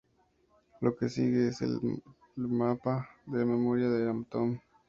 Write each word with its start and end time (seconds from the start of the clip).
Lo 0.79 0.95
que 0.97 1.07
sigue 1.09 1.49
es 1.49 1.61
le 1.61 1.79
mapa 2.35 3.07
de 3.27 3.45
memoria 3.45 3.87
del 3.87 4.09
Atom. 4.27 4.59